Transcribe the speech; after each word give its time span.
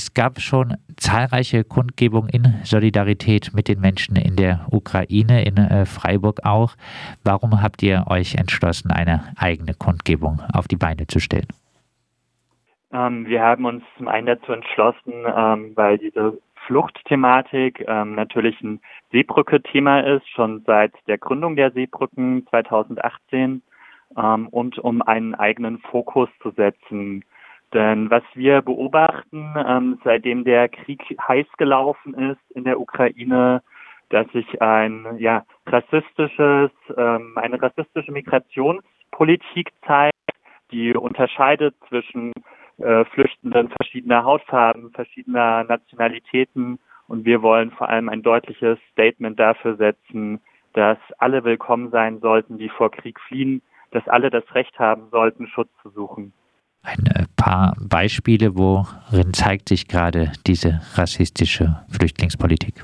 Es 0.00 0.14
gab 0.14 0.40
schon 0.40 0.78
zahlreiche 0.96 1.62
Kundgebungen 1.62 2.30
in 2.30 2.54
Solidarität 2.62 3.50
mit 3.54 3.68
den 3.68 3.80
Menschen 3.80 4.16
in 4.16 4.34
der 4.34 4.66
Ukraine, 4.70 5.44
in 5.44 5.58
äh, 5.58 5.84
Freiburg 5.84 6.40
auch. 6.42 6.74
Warum 7.22 7.60
habt 7.62 7.82
ihr 7.82 8.04
euch 8.08 8.36
entschlossen, 8.36 8.90
eine 8.90 9.34
eigene 9.36 9.74
Kundgebung 9.74 10.40
auf 10.54 10.68
die 10.68 10.76
Beine 10.76 11.06
zu 11.06 11.20
stellen? 11.20 11.48
Ähm, 12.94 13.26
wir 13.26 13.42
haben 13.42 13.66
uns 13.66 13.84
zum 13.98 14.08
einen 14.08 14.26
dazu 14.26 14.52
entschlossen, 14.52 15.12
ähm, 15.36 15.72
weil 15.74 15.98
diese 15.98 16.38
Fluchtthematik 16.66 17.84
ähm, 17.86 18.14
natürlich 18.14 18.58
ein 18.62 18.80
Seebrücke-Thema 19.12 20.00
ist, 20.00 20.26
schon 20.30 20.62
seit 20.66 20.94
der 21.08 21.18
Gründung 21.18 21.56
der 21.56 21.72
Seebrücken 21.72 22.46
2018 22.48 23.60
ähm, 24.16 24.48
und 24.48 24.78
um 24.78 25.02
einen 25.02 25.34
eigenen 25.34 25.78
Fokus 25.80 26.30
zu 26.42 26.52
setzen. 26.52 27.22
Denn 27.72 28.10
was 28.10 28.24
wir 28.34 28.62
beobachten, 28.62 29.54
ähm, 29.56 30.00
seitdem 30.02 30.44
der 30.44 30.68
Krieg 30.68 31.02
heiß 31.28 31.46
gelaufen 31.56 32.14
ist 32.14 32.50
in 32.56 32.64
der 32.64 32.80
Ukraine, 32.80 33.62
dass 34.08 34.26
sich 34.32 34.60
ein 34.60 35.06
ja 35.18 35.44
rassistisches, 35.66 36.70
ähm, 36.96 37.32
eine 37.36 37.62
rassistische 37.62 38.10
Migrationspolitik 38.10 39.70
zeigt, 39.86 40.14
die 40.72 40.94
unterscheidet 40.94 41.76
zwischen 41.88 42.32
äh, 42.78 43.04
Flüchtenden 43.06 43.68
verschiedener 43.68 44.24
Hautfarben, 44.24 44.90
verschiedener 44.92 45.64
Nationalitäten. 45.64 46.80
Und 47.06 47.24
wir 47.24 47.42
wollen 47.42 47.70
vor 47.72 47.88
allem 47.88 48.08
ein 48.08 48.22
deutliches 48.22 48.78
Statement 48.92 49.38
dafür 49.38 49.76
setzen, 49.76 50.40
dass 50.72 50.98
alle 51.18 51.44
willkommen 51.44 51.90
sein 51.90 52.20
sollten, 52.20 52.58
die 52.58 52.68
vor 52.68 52.90
Krieg 52.90 53.20
fliehen, 53.20 53.62
dass 53.90 54.06
alle 54.08 54.30
das 54.30 54.44
Recht 54.54 54.78
haben 54.78 55.08
sollten, 55.10 55.46
Schutz 55.48 55.70
zu 55.82 55.90
suchen. 55.90 56.32
Ein 56.82 57.04
äh, 57.14 57.19
Beispiele, 57.90 58.56
worin 58.56 59.34
zeigt 59.34 59.68
sich 59.68 59.86
gerade 59.88 60.32
diese 60.46 60.80
rassistische 60.94 61.82
Flüchtlingspolitik? 61.90 62.82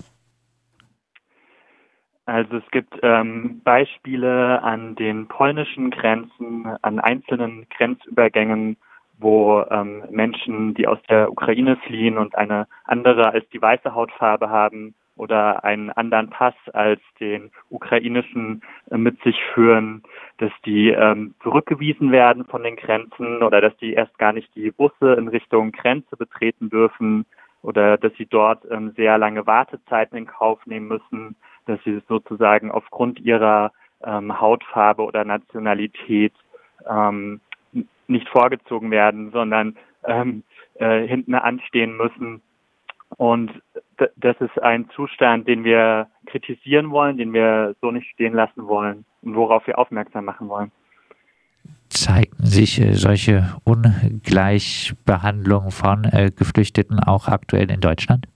Also 2.26 2.56
es 2.56 2.70
gibt 2.72 2.92
ähm, 3.02 3.60
Beispiele 3.62 4.60
an 4.62 4.96
den 4.96 5.28
polnischen 5.28 5.90
Grenzen, 5.90 6.66
an 6.82 6.98
einzelnen 6.98 7.66
Grenzübergängen, 7.70 8.76
wo 9.18 9.64
ähm, 9.70 10.02
Menschen, 10.10 10.74
die 10.74 10.86
aus 10.88 10.98
der 11.08 11.30
Ukraine 11.30 11.76
fliehen 11.86 12.18
und 12.18 12.36
eine 12.36 12.66
andere 12.84 13.30
als 13.30 13.48
die 13.50 13.62
weiße 13.62 13.94
Hautfarbe 13.94 14.50
haben 14.50 14.94
oder 15.16 15.64
einen 15.64 15.90
anderen 15.90 16.30
Pass 16.30 16.54
als 16.72 17.00
den 17.18 17.50
ukrainischen 17.70 18.62
äh, 18.90 18.96
mit 18.96 19.20
sich 19.22 19.36
führen, 19.54 20.02
dass 20.38 20.52
die 20.64 20.90
ähm, 20.90 21.34
zurückgewiesen 21.42 22.12
werden 22.12 22.44
von 22.44 22.62
den 22.62 22.76
Grenzen 22.76 23.42
oder 23.42 23.60
dass 23.60 23.76
die 23.78 23.94
erst 23.94 24.18
gar 24.18 24.32
nicht 24.32 24.54
die 24.54 24.70
Busse 24.70 25.14
in 25.14 25.28
Richtung 25.28 25.72
Grenze 25.72 26.16
betreten 26.16 26.70
dürfen 26.70 27.24
oder 27.62 27.96
dass 27.96 28.12
sie 28.16 28.26
dort 28.26 28.64
ähm, 28.70 28.92
sehr 28.96 29.18
lange 29.18 29.46
Wartezeiten 29.46 30.16
in 30.18 30.26
Kauf 30.26 30.64
nehmen 30.66 30.88
müssen, 30.88 31.36
dass 31.66 31.82
sie 31.84 32.00
sozusagen 32.08 32.70
aufgrund 32.70 33.18
ihrer 33.20 33.72
ähm, 34.04 34.40
Hautfarbe 34.40 35.02
oder 35.02 35.24
Nationalität 35.24 36.34
ähm, 36.88 37.40
nicht 38.06 38.28
vorgezogen 38.28 38.90
werden, 38.90 39.30
sondern 39.32 39.76
ähm, 40.04 40.42
äh, 40.74 41.06
hinten 41.06 41.34
anstehen 41.34 41.96
müssen. 41.96 42.42
Und 43.16 43.50
das 44.16 44.36
ist 44.40 44.62
ein 44.62 44.88
Zustand, 44.90 45.48
den 45.48 45.64
wir 45.64 46.08
kritisieren 46.26 46.90
wollen, 46.90 47.16
den 47.16 47.32
wir 47.32 47.74
so 47.80 47.90
nicht 47.90 48.08
stehen 48.10 48.34
lassen 48.34 48.66
wollen 48.66 49.04
und 49.22 49.34
worauf 49.34 49.66
wir 49.66 49.78
aufmerksam 49.78 50.24
machen 50.24 50.48
wollen. 50.48 50.70
Zeigten 51.88 52.44
sich 52.44 52.80
äh, 52.80 52.94
solche 52.94 53.56
Ungleichbehandlungen 53.64 55.70
von 55.70 56.04
äh, 56.04 56.30
Geflüchteten 56.36 56.98
auch 57.00 57.28
aktuell 57.28 57.70
in 57.70 57.80
Deutschland? 57.80 58.26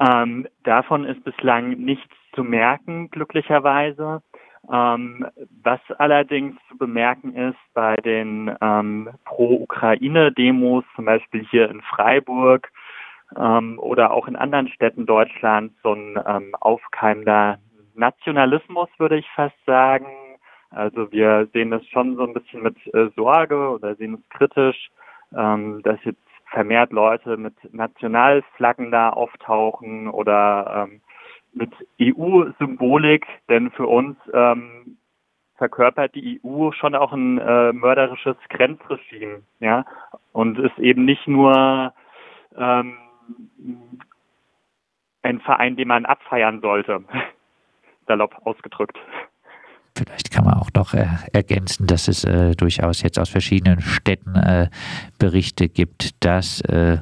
Ähm, 0.00 0.46
davon 0.64 1.04
ist 1.04 1.22
bislang 1.24 1.70
nichts 1.70 2.14
zu 2.34 2.44
merken, 2.44 3.10
glücklicherweise. 3.10 4.22
Ähm, 4.70 5.26
was 5.62 5.80
allerdings 5.98 6.56
zu 6.68 6.76
bemerken 6.76 7.34
ist 7.34 7.56
bei 7.74 7.96
den 7.96 8.54
ähm, 8.60 9.08
Pro-Ukraine-Demos, 9.24 10.84
zum 10.94 11.06
Beispiel 11.06 11.46
hier 11.50 11.70
in 11.70 11.80
Freiburg 11.82 12.70
ähm, 13.36 13.78
oder 13.78 14.12
auch 14.12 14.28
in 14.28 14.36
anderen 14.36 14.68
Städten 14.68 15.06
Deutschlands, 15.06 15.74
so 15.82 15.92
ein 15.92 16.18
ähm, 16.26 16.54
aufkeimender 16.60 17.58
Nationalismus, 17.94 18.88
würde 18.98 19.18
ich 19.18 19.28
fast 19.34 19.56
sagen. 19.66 20.06
Also 20.70 21.10
wir 21.12 21.48
sehen 21.52 21.70
das 21.70 21.86
schon 21.88 22.16
so 22.16 22.24
ein 22.24 22.34
bisschen 22.34 22.62
mit 22.62 22.76
äh, 22.94 23.08
Sorge 23.16 23.70
oder 23.70 23.94
sehen 23.96 24.14
es 24.14 24.28
kritisch, 24.30 24.90
ähm, 25.36 25.80
dass 25.82 25.98
jetzt 26.04 26.20
vermehrt 26.50 26.92
Leute 26.92 27.36
mit 27.36 27.54
Nationalflaggen 27.72 28.90
da 28.90 29.10
auftauchen 29.10 30.08
oder 30.08 30.88
ähm, 30.88 31.00
mit 31.52 31.72
EU-Symbolik, 32.00 33.26
denn 33.48 33.70
für 33.70 33.86
uns 33.86 34.16
ähm, 34.32 34.98
verkörpert 35.56 36.14
die 36.14 36.40
EU 36.44 36.70
schon 36.72 36.94
auch 36.94 37.12
ein 37.12 37.38
äh, 37.38 37.72
mörderisches 37.72 38.36
Grenzregime, 38.48 39.42
ja, 39.60 39.84
und 40.32 40.58
ist 40.58 40.78
eben 40.78 41.04
nicht 41.04 41.26
nur 41.26 41.92
ähm, 42.56 42.96
ein 45.22 45.40
Verein, 45.40 45.76
den 45.76 45.88
man 45.88 46.06
abfeiern 46.06 46.60
sollte, 46.60 47.04
salopp 48.06 48.46
ausgedrückt. 48.46 48.98
Vielleicht 49.98 50.30
kann 50.30 50.44
man 50.44 50.54
auch 50.54 50.70
noch 50.76 50.94
äh, 50.94 51.06
ergänzen, 51.32 51.88
dass 51.88 52.06
es 52.06 52.22
äh, 52.22 52.54
durchaus 52.54 53.02
jetzt 53.02 53.18
aus 53.18 53.28
verschiedenen 53.28 53.80
Städten 53.80 54.36
äh, 54.36 54.68
Berichte 55.18 55.68
gibt, 55.68 56.24
dass 56.24 56.60
äh, 56.60 56.98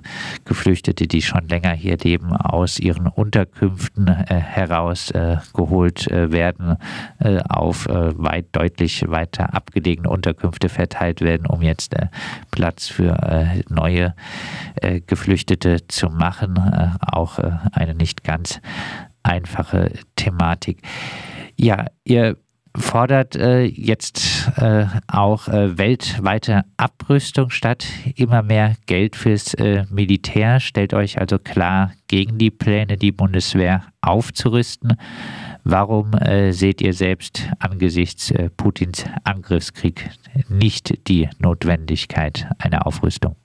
Geflüchtete, 0.47 1.07
die 1.07 1.21
schon 1.21 1.47
länger 1.47 1.73
hier 1.73 1.99
leben, 1.99 2.35
aus 2.35 2.79
ihren 2.79 3.07
Unterkünften 3.07 4.09
äh, 4.09 4.35
heraus 4.35 5.11
äh, 5.11 5.37
werden, 6.07 6.77
auf 7.49 7.87
weit 7.87 8.47
deutlich 8.53 9.09
weiter 9.09 9.55
abgelegene 9.55 10.09
Unterkünfte 10.09 10.69
verteilt 10.69 11.21
werden, 11.21 11.47
um 11.47 11.63
jetzt 11.63 11.95
Platz 12.51 12.89
für 12.89 13.17
neue 13.69 14.15
Geflüchtete 15.07 15.87
zu 15.89 16.09
machen. 16.09 16.59
auch 17.01 17.39
eine 17.73 17.95
nicht 17.95 18.25
ganz 18.25 18.61
einfache 19.23 19.93
Thematik. 20.17 20.83
Ja, 21.57 21.87
ihr 22.05 22.37
fordert 22.79 23.37
äh, 23.37 23.65
jetzt 23.65 24.51
äh, 24.59 24.87
auch 25.09 25.49
äh, 25.49 25.79
weltweite 25.79 26.65
Abrüstung 26.77 27.51
statt 27.51 27.87
immer 28.17 28.43
mehr 28.43 28.75
Geld 28.87 29.17
fürs 29.17 29.55
äh, 29.55 29.85
Militär. 29.91 30.61
Stellt 30.61 30.95
euch 30.95 31.19
also 31.21 31.39
klar 31.39 31.93
gegen 32.09 32.39
die 32.39 32.51
Pläne, 32.51 32.97
die 32.97 33.13
Bundeswehr 33.13 33.83
aufzurüsten. 34.01 34.97
Warum 35.65 36.13
äh, 36.15 36.53
seht 36.53 36.81
ihr 36.81 36.93
selbst 36.93 37.51
angesichts 37.59 38.31
äh, 38.31 38.51
Putins 38.57 39.05
Angriffskrieg 39.25 40.11
nicht 40.49 41.09
die 41.09 41.29
Notwendigkeit 41.41 42.49
einer 42.59 42.87
Aufrüstung? 42.87 43.37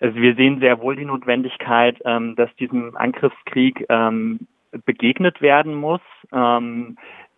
Also 0.00 0.16
wir 0.16 0.34
sehen 0.34 0.58
sehr 0.58 0.80
wohl 0.80 0.96
die 0.96 1.04
Notwendigkeit, 1.04 2.00
ähm, 2.04 2.34
dass 2.36 2.52
diesem 2.56 2.96
Angriffskrieg 2.96 3.86
ähm, 3.88 4.40
begegnet 4.84 5.40
werden 5.40 5.74
muss. 5.74 6.00
Ähm, 6.32 6.96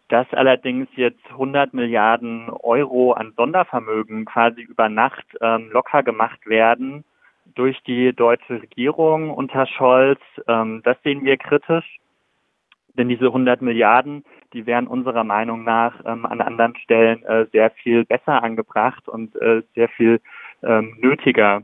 dass 0.09 0.31
allerdings 0.33 0.89
jetzt 0.97 1.27
100 1.31 1.73
Milliarden 1.73 2.51
Euro 2.51 3.13
an 3.13 3.33
Sondervermögen 3.37 4.27
quasi 4.27 4.61
über 4.61 4.89
Nacht 4.89 5.25
ähm, 5.41 5.71
locker 5.73 6.03
gemacht 6.03 6.47
werden 6.47 7.05
durch 7.55 7.83
die 7.85 8.13
deutsche 8.13 8.63
Regierung 8.63 9.31
unter 9.31 9.67
Scholz, 9.67 10.21
ähm, 10.49 10.83
das 10.85 10.97
sehen 11.03 11.25
wir 11.25 11.37
kritisch. 11.37 11.99
Denn 12.97 13.09
diese 13.09 13.27
100 13.27 13.61
Milliarden, 13.61 14.25
die 14.53 14.67
wären 14.67 14.87
unserer 14.87 15.25
Meinung 15.25 15.65
nach 15.65 15.95
ähm, 16.05 16.25
an 16.27 16.41
anderen 16.41 16.77
Stellen 16.77 17.25
äh, 17.25 17.47
sehr 17.51 17.71
viel 17.71 18.05
besser 18.05 18.43
angebracht 18.43 19.09
und 19.09 19.35
äh, 19.43 19.63
sehr 19.75 19.89
viel 19.89 20.21
ähm, 20.63 20.97
nötiger, 21.01 21.63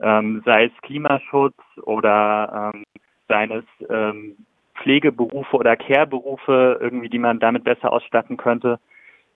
ähm, 0.00 0.42
sei 0.44 0.66
es 0.66 0.82
Klimaschutz 0.82 1.56
oder 1.82 2.72
ähm, 2.74 2.84
seines 3.26 3.64
ähm, 3.90 4.36
Pflegeberufe 4.82 5.56
oder 5.56 5.76
Care-Berufe 5.76 6.78
irgendwie, 6.80 7.08
die 7.08 7.18
man 7.18 7.40
damit 7.40 7.64
besser 7.64 7.92
ausstatten 7.92 8.36
könnte. 8.36 8.78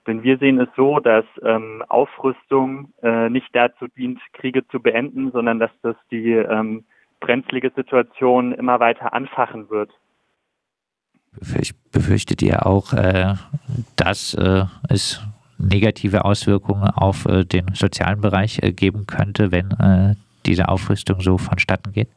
Denn 0.06 0.23
wir 0.23 0.39
sehen 0.39 0.61
es 0.61 0.69
so, 0.77 0.99
dass 0.99 1.25
ähm, 1.43 1.85
Aufrüstung 1.89 2.93
äh, 3.03 3.29
nicht 3.29 3.49
dazu 3.53 3.87
dient, 3.89 4.21
Kriege 4.33 4.67
zu 4.69 4.81
beenden, 4.81 5.31
sondern 5.31 5.61
dass 5.61 5.71
das 5.83 5.97
die 6.11 6.33
ähm, 6.33 6.85
brenzlige 7.21 7.71
Situation 7.75 8.53
immer 8.53 8.81
weiter 8.81 9.15
anfachen 9.15 9.71
wird. 9.71 9.91
Befürchtet 11.93 12.43
ihr 12.43 12.67
auch, 12.67 12.93
äh, 12.93 13.35
dass 13.97 14.35
äh, 14.35 14.65
es 14.88 15.23
negative 15.56 16.25
Auswirkungen 16.25 16.91
auf 16.91 17.25
äh, 17.27 17.45
den 17.45 17.75
sozialen 17.75 18.21
Bereich 18.21 18.59
äh, 18.62 18.73
geben 18.73 19.06
könnte, 19.06 19.53
wenn 19.53 19.71
äh, 19.71 20.15
diese 20.45 20.69
Aufrüstung 20.69 21.21
so 21.21 21.38
vonstatten 21.38 21.93
geht? 21.93 22.09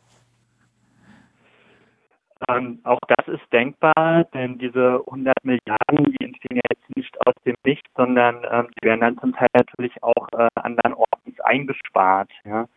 Ähm, 2.50 2.80
auch 2.84 3.00
das 3.08 3.28
ist 3.28 3.54
denkbar, 3.54 4.26
denn 4.34 4.58
diese 4.58 5.02
100 5.08 5.34
Milliarden, 5.44 6.14
die 6.20 6.26
entstehen 6.26 6.58
ja 6.58 6.62
jetzt 6.70 6.96
nicht 6.96 7.16
aus 7.26 7.34
dem 7.46 7.56
Nichts, 7.66 7.90
sondern 7.96 8.46
ähm, 8.52 8.68
die 8.76 8.88
werden 8.88 9.02
dann 9.02 9.18
zum 9.20 9.34
Teil 9.34 9.48
natürlich 9.54 10.04
auch 10.04 10.28
äh, 10.38 10.48
andernorts 10.56 11.16
eingespart. 11.44 12.30
Ja. 12.44 12.68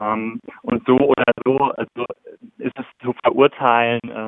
Ähm, 0.00 0.40
und 0.62 0.84
so 0.86 0.96
oder 0.96 1.24
so 1.44 1.58
also 1.58 2.04
ist 2.58 2.78
es 2.78 2.86
zu 3.02 3.14
verurteilen, 3.22 4.00
äh, 4.04 4.26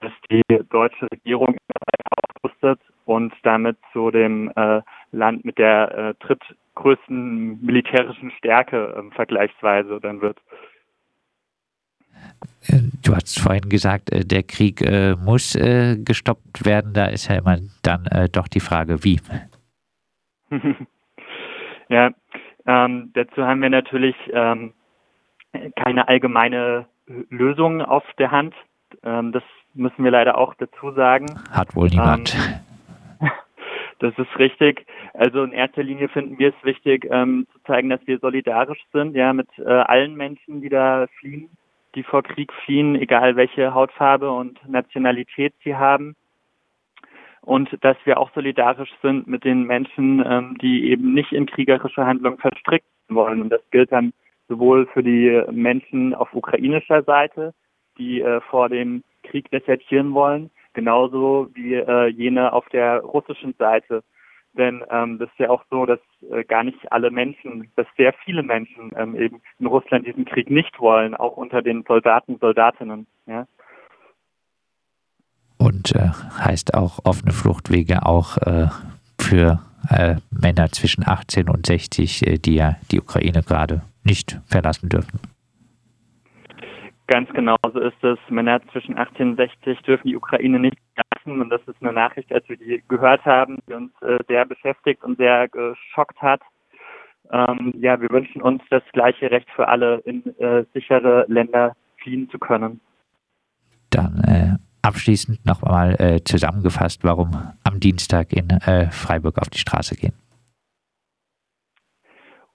dass 0.00 0.12
die 0.30 0.42
deutsche 0.70 1.06
Regierung 1.10 1.56
aufrüstet 2.46 2.80
und 3.04 3.32
damit 3.42 3.76
zu 3.92 4.10
dem 4.10 4.52
äh, 4.56 4.82
Land 5.12 5.44
mit 5.44 5.58
der 5.58 5.94
äh, 6.20 6.26
drittgrößten 6.26 7.64
militärischen 7.64 8.30
Stärke 8.32 8.94
äh, 8.94 9.14
vergleichsweise 9.14 10.00
dann 10.00 10.20
wird. 10.20 10.38
Du 13.02 13.14
hast 13.14 13.38
vorhin 13.38 13.68
gesagt, 13.68 14.12
äh, 14.12 14.24
der 14.24 14.42
Krieg 14.42 14.82
äh, 14.82 15.14
muss 15.14 15.54
äh, 15.54 15.96
gestoppt 15.98 16.64
werden. 16.64 16.92
Da 16.92 17.06
ist 17.06 17.28
ja 17.28 17.36
immer 17.36 17.58
dann 17.82 18.08
doch 18.32 18.48
die 18.48 18.60
Frage, 18.60 19.04
wie. 19.04 19.20
ja, 21.88 22.10
ähm, 22.66 23.10
dazu 23.14 23.44
haben 23.44 23.62
wir 23.62 23.70
natürlich 23.70 24.16
ähm, 24.32 24.72
keine 25.76 26.08
allgemeine 26.08 26.86
Lösung 27.30 27.82
auf 27.82 28.04
der 28.18 28.30
Hand. 28.30 28.54
Ähm, 29.04 29.32
das 29.32 29.42
müssen 29.74 30.04
wir 30.04 30.10
leider 30.10 30.36
auch 30.38 30.54
dazu 30.54 30.92
sagen. 30.92 31.26
Hat 31.50 31.74
wohl 31.76 31.88
niemand. 31.88 32.34
Ähm, 33.20 33.30
das 34.00 34.18
ist 34.18 34.38
richtig. 34.38 34.86
Also 35.14 35.44
in 35.44 35.52
erster 35.52 35.82
Linie 35.82 36.08
finden 36.08 36.38
wir 36.38 36.48
es 36.48 36.64
wichtig, 36.64 37.06
ähm, 37.10 37.46
zu 37.52 37.58
zeigen, 37.64 37.88
dass 37.88 38.04
wir 38.06 38.18
solidarisch 38.18 38.84
sind, 38.92 39.14
ja, 39.14 39.32
mit 39.32 39.48
äh, 39.58 39.64
allen 39.64 40.14
Menschen, 40.16 40.60
die 40.60 40.68
da 40.68 41.06
fliehen, 41.18 41.48
die 41.96 42.02
vor 42.02 42.22
Krieg 42.22 42.52
fliehen, 42.52 42.94
egal 42.94 43.34
welche 43.34 43.74
Hautfarbe 43.74 44.30
und 44.30 44.60
Nationalität 44.68 45.54
sie 45.64 45.74
haben. 45.74 46.14
Und 47.40 47.70
dass 47.80 47.96
wir 48.04 48.18
auch 48.18 48.30
solidarisch 48.34 48.92
sind 49.02 49.26
mit 49.26 49.44
den 49.44 49.64
Menschen, 49.64 50.22
ähm, 50.24 50.58
die 50.60 50.90
eben 50.90 51.14
nicht 51.14 51.32
in 51.32 51.46
kriegerische 51.46 52.04
Handlungen 52.06 52.38
verstrickt 52.38 52.86
wollen. 53.08 53.40
Und 53.40 53.50
das 53.50 53.62
gilt 53.70 53.92
dann 53.92 54.12
sowohl 54.48 54.86
für 54.86 55.02
die 55.02 55.42
Menschen 55.50 56.14
auf 56.14 56.34
ukrainischer 56.34 57.02
Seite, 57.02 57.54
die 57.98 58.20
äh, 58.20 58.40
vor 58.42 58.68
dem 58.68 59.02
Krieg 59.22 59.50
desertieren 59.50 60.12
wollen, 60.12 60.50
genauso 60.74 61.48
wie 61.54 61.74
äh, 61.74 62.06
jene 62.08 62.52
auf 62.52 62.68
der 62.68 63.00
russischen 63.00 63.54
Seite. 63.58 64.02
Denn 64.56 64.82
ähm, 64.90 65.18
das 65.18 65.28
ist 65.30 65.38
ja 65.38 65.50
auch 65.50 65.62
so, 65.70 65.84
dass 65.86 66.00
äh, 66.30 66.44
gar 66.44 66.64
nicht 66.64 66.90
alle 66.90 67.10
Menschen, 67.10 67.70
dass 67.76 67.86
sehr 67.96 68.14
viele 68.24 68.42
Menschen 68.42 68.92
ähm, 68.96 69.14
eben 69.14 69.42
in 69.58 69.66
Russland 69.66 70.06
diesen 70.06 70.24
Krieg 70.24 70.50
nicht 70.50 70.78
wollen, 70.80 71.14
auch 71.14 71.36
unter 71.36 71.62
den 71.62 71.84
Soldaten, 71.86 72.38
Soldatinnen. 72.38 73.06
Ja. 73.26 73.46
Und 75.58 75.94
äh, 75.94 76.08
heißt 76.38 76.74
auch 76.74 77.00
offene 77.04 77.32
Fluchtwege 77.32 78.06
auch 78.06 78.38
äh, 78.38 78.68
für 79.18 79.60
äh, 79.90 80.16
Männer 80.30 80.70
zwischen 80.70 81.06
18 81.06 81.48
und 81.48 81.66
60, 81.66 82.26
äh, 82.26 82.38
die 82.38 82.54
ja 82.54 82.76
die 82.90 83.00
Ukraine 83.00 83.42
gerade 83.42 83.82
nicht 84.04 84.40
verlassen 84.46 84.88
dürfen. 84.88 85.20
Ganz 87.08 87.32
genau 87.32 87.56
so 87.62 87.78
ist 87.78 88.02
es. 88.02 88.18
Männer 88.28 88.60
zwischen 88.72 88.98
18 88.98 89.30
und 89.30 89.36
60 89.36 89.80
dürfen 89.82 90.08
die 90.08 90.16
Ukraine 90.16 90.58
nicht 90.58 90.76
verlassen. 90.94 91.40
Und 91.40 91.50
das 91.50 91.60
ist 91.66 91.80
eine 91.80 91.92
Nachricht, 91.92 92.32
als 92.32 92.48
wir 92.48 92.56
die 92.56 92.82
gehört 92.88 93.24
haben, 93.24 93.58
die 93.68 93.74
uns 93.74 93.92
äh, 94.02 94.18
sehr 94.26 94.44
beschäftigt 94.44 95.04
und 95.04 95.16
sehr 95.16 95.48
geschockt 95.48 96.20
hat. 96.20 96.40
Ähm, 97.30 97.74
ja, 97.78 98.00
wir 98.00 98.10
wünschen 98.10 98.42
uns 98.42 98.62
das 98.70 98.82
gleiche 98.92 99.30
Recht 99.30 99.48
für 99.54 99.68
alle, 99.68 99.98
in 99.98 100.24
äh, 100.38 100.64
sichere 100.74 101.26
Länder 101.28 101.76
fliehen 102.02 102.28
zu 102.30 102.38
können. 102.38 102.80
Dann 103.90 104.20
äh, 104.26 104.56
abschließend 104.82 105.44
nochmal 105.46 105.96
äh, 105.98 106.24
zusammengefasst, 106.24 107.04
warum 107.04 107.30
am 107.64 107.80
Dienstag 107.80 108.32
in 108.32 108.50
äh, 108.50 108.90
Freiburg 108.90 109.38
auf 109.38 109.48
die 109.48 109.58
Straße 109.58 109.96
gehen 109.96 110.14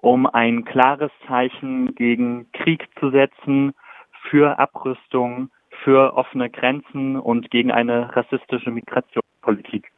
um 0.01 0.25
ein 0.25 0.65
klares 0.65 1.11
Zeichen 1.27 1.93
gegen 1.95 2.51
Krieg 2.51 2.87
zu 2.99 3.11
setzen, 3.11 3.73
für 4.29 4.59
Abrüstung, 4.59 5.49
für 5.83 6.13
offene 6.15 6.49
Grenzen 6.49 7.17
und 7.17 7.49
gegen 7.49 7.71
eine 7.71 8.15
rassistische 8.15 8.71
Migrationspolitik. 8.71 9.90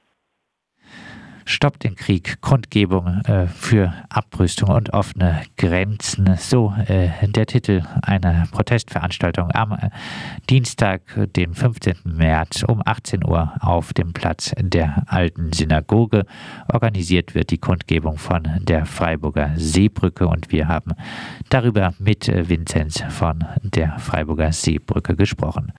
Stopp 1.45 1.79
den 1.79 1.95
Krieg, 1.95 2.41
Kundgebung 2.41 3.21
äh, 3.25 3.47
für 3.47 3.93
Abrüstung 4.09 4.69
und 4.69 4.93
offene 4.93 5.41
Grenzen. 5.57 6.35
So 6.37 6.73
äh, 6.87 7.09
der 7.27 7.45
Titel 7.45 7.83
einer 8.01 8.47
Protestveranstaltung 8.51 9.51
am 9.51 9.73
äh, 9.73 9.89
Dienstag, 10.49 11.01
den 11.35 11.53
15. 11.53 11.95
März 12.05 12.63
um 12.63 12.81
18 12.85 13.25
Uhr 13.25 13.53
auf 13.59 13.93
dem 13.93 14.13
Platz 14.13 14.53
der 14.59 15.03
alten 15.07 15.53
Synagoge. 15.53 16.25
Organisiert 16.71 17.35
wird 17.35 17.51
die 17.51 17.57
Kundgebung 17.57 18.17
von 18.17 18.43
der 18.61 18.85
Freiburger 18.85 19.51
Seebrücke 19.55 20.27
und 20.27 20.51
wir 20.51 20.67
haben 20.67 20.93
darüber 21.49 21.93
mit 21.99 22.29
äh, 22.29 22.47
Vinzenz 22.49 23.03
von 23.09 23.43
der 23.61 23.99
Freiburger 23.99 24.51
Seebrücke 24.51 25.15
gesprochen. 25.15 25.73